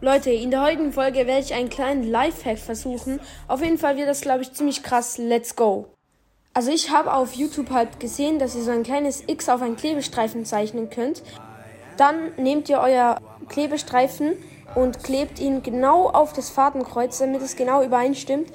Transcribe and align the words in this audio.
Leute, 0.00 0.30
in 0.30 0.52
der 0.52 0.62
heutigen 0.62 0.92
Folge 0.92 1.26
werde 1.26 1.40
ich 1.40 1.54
einen 1.54 1.70
kleinen 1.70 2.08
Lifehack 2.08 2.58
versuchen. 2.58 3.18
Auf 3.48 3.62
jeden 3.62 3.78
Fall 3.78 3.96
wird 3.96 4.08
das, 4.08 4.20
glaube 4.20 4.42
ich, 4.42 4.52
ziemlich 4.52 4.84
krass. 4.84 5.18
Let's 5.18 5.56
go. 5.56 5.86
Also 6.54 6.70
ich 6.70 6.90
habe 6.90 7.12
auf 7.12 7.34
YouTube 7.34 7.70
halt 7.70 7.98
gesehen, 7.98 8.38
dass 8.38 8.54
ihr 8.54 8.62
so 8.62 8.70
ein 8.70 8.84
kleines 8.84 9.24
X 9.26 9.48
auf 9.48 9.60
einen 9.60 9.74
Klebestreifen 9.74 10.44
zeichnen 10.44 10.88
könnt. 10.88 11.24
Dann 11.96 12.32
nehmt 12.36 12.68
ihr 12.68 12.78
euer 12.78 13.20
Klebestreifen 13.48 14.36
und 14.76 15.02
klebt 15.02 15.40
ihn 15.40 15.64
genau 15.64 16.08
auf 16.08 16.32
das 16.32 16.48
Fadenkreuz, 16.48 17.18
damit 17.18 17.42
es 17.42 17.56
genau 17.56 17.82
übereinstimmt. 17.82 18.52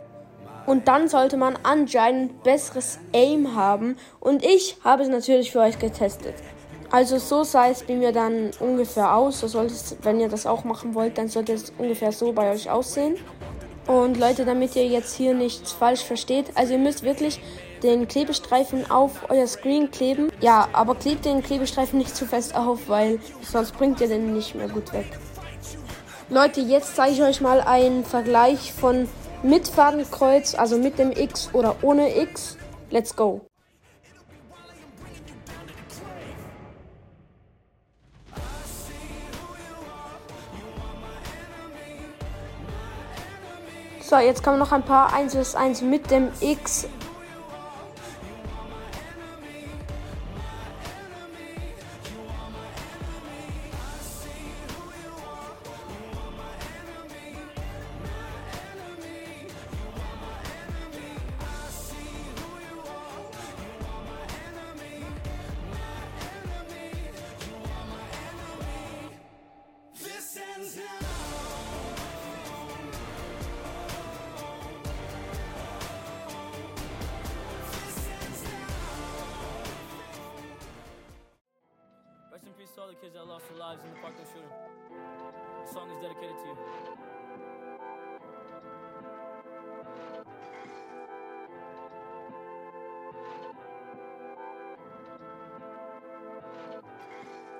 Und 0.66 0.88
dann 0.88 1.10
sollte 1.10 1.36
man 1.36 1.60
anscheinend 1.64 2.41
besseres 2.44 3.00
Aim 3.14 3.54
haben. 3.54 3.98
Und 4.21 4.46
ich 4.46 4.78
habe 4.86 5.04
es 5.04 5.10
natürlich 5.10 5.52
für 5.52 5.60
euch 5.60 5.78
getestet. 5.78 6.36
Also 6.94 7.18
so 7.18 7.44
sah 7.44 7.70
es 7.70 7.82
bei 7.82 7.96
mir 7.96 8.12
dann 8.12 8.52
ungefähr 8.60 9.16
aus. 9.16 9.39
So 9.39 9.48
sollte 9.48 9.73
es, 9.73 9.98
wenn 10.04 10.20
ihr 10.20 10.30
das 10.30 10.46
auch 10.46 10.64
machen 10.64 10.93
wollt, 10.93 11.18
dann 11.18 11.28
sollte 11.28 11.54
es 11.54 11.73
ungefähr 11.80 12.12
so 12.12 12.34
bei 12.34 12.52
euch 12.52 12.70
aussehen. 12.70 13.18
Und 13.88 14.19
Leute, 14.19 14.46
damit 14.46 14.75
ihr 14.75 14.86
jetzt 14.86 15.16
hier 15.16 15.33
nichts 15.33 15.71
falsch 15.71 16.04
versteht, 16.04 16.52
also 16.54 16.74
ihr 16.74 16.79
müsst 16.79 17.02
wirklich 17.02 17.42
den 17.82 18.07
Klebestreifen 18.07 18.92
auf 18.92 19.28
euer 19.29 19.47
Screen 19.47 19.89
kleben. 19.89 20.32
Ja, 20.39 20.69
aber 20.71 20.93
klebt 20.93 21.25
den 21.25 21.42
Klebestreifen 21.42 21.97
nicht 21.97 22.16
zu 22.16 22.28
fest 22.28 22.56
auf, 22.56 22.88
weil 22.88 23.19
sonst 23.41 23.75
bringt 23.75 24.00
ihr 24.00 24.07
den 24.07 24.32
nicht 24.32 24.54
mehr 24.54 24.69
gut 24.69 24.94
weg. 24.94 25.07
Leute, 26.30 26.61
jetzt 26.61 26.96
zeige 26.96 27.14
ich 27.14 27.24
euch 27.24 27.41
mal 27.41 27.60
einen 27.61 28.05
Vergleich 28.05 28.71
von 28.71 29.10
mit 29.41 29.68
Fadenkreuz, 29.68 30.54
also 30.54 30.78
mit 30.78 31.00
dem 31.00 31.11
X 31.11 31.50
oder 31.54 31.75
ohne 31.82 32.22
X. 32.22 32.55
Let's 32.91 33.16
go. 33.16 33.41
So, 44.06 44.17
jetzt 44.17 44.44
kommen 44.44 44.59
noch 44.59 44.73
ein 44.73 44.84
paar. 44.84 45.14
1 45.14 45.55
1 45.55 45.81
mit 45.81 46.11
dem 46.11 46.27
X 46.41 46.88
Rest 82.34 82.48
in 82.48 82.53
peace 82.53 82.72
to 82.73 82.81
all 82.81 82.88
the 82.88 82.95
kids 82.95 83.14
that 83.14 83.28
lost 83.28 83.48
their 83.48 83.59
lives 83.59 83.84
in 83.84 83.92
the 83.92 83.95
Parkland 83.98 84.28
shooting. 84.34 84.50
The 84.50 85.72
song 85.72 85.92
is 85.92 86.02
dedicated 86.02 86.36
to 86.36 86.45
you. 86.48 86.58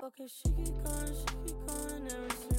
Okay, 0.02 0.26
she 0.26 0.48
keep 0.50 0.84
calling, 0.84 1.14
she 1.14 1.24
keep 1.46 1.64
single 1.70 2.53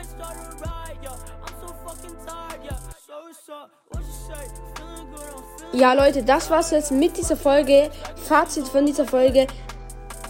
I 0.00 0.02
might 0.02 0.10
start 0.10 0.36
a 0.36 0.56
riot, 0.64 0.98
yeah. 1.02 1.10
I'm 1.44 1.54
so 1.60 1.74
fucking 1.84 2.16
tired, 2.26 2.60
yeah. 2.64 2.78
So 3.06 3.12
what's 3.22 3.48
up? 3.50 3.70
What 3.88 4.02
you 4.02 4.12
say? 4.12 4.48
Feeling 4.76 5.10
good, 5.10 5.20
I'm 5.20 5.42
feeling 5.58 5.80
Ja, 5.80 5.92
Leute, 5.92 6.22
das 6.22 6.48
war's 6.48 6.70
jetzt 6.70 6.90
mit 6.90 7.18
dieser 7.18 7.36
Folge. 7.36 7.90
Fazit 8.16 8.66
von 8.68 8.86
dieser 8.86 9.04
Folge. 9.04 9.46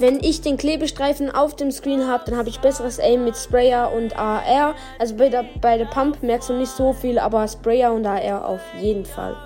Wenn 0.01 0.19
ich 0.25 0.41
den 0.41 0.57
Klebestreifen 0.57 1.31
auf 1.31 1.55
dem 1.55 1.71
Screen 1.71 2.09
habe, 2.09 2.25
dann 2.27 2.37
habe 2.37 2.49
ich 2.49 2.59
besseres 2.61 2.99
Aim 2.99 3.25
mit 3.25 3.37
Sprayer 3.37 3.93
und 3.93 4.17
AR. 4.19 4.75
Also 4.99 5.15
bei 5.15 5.29
der, 5.29 5.45
bei 5.61 5.79
der 5.79 5.85
Pump 5.85 6.21
merkst 6.23 6.49
du 6.49 6.55
nicht 6.55 6.73
so 6.73 6.93
viel, 6.93 7.19
aber 7.21 7.47
Sprayer 7.47 7.93
und 7.93 8.07
AR 8.07 8.49
auf 8.49 8.63
jeden 8.81 9.05
Fall. 9.05 9.37